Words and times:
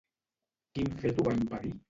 Quin 0.79 0.91
fet 1.05 1.21
ho 1.21 1.29
va 1.29 1.37
impedir? 1.43 1.77